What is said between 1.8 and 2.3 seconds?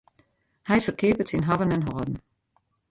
hâlden.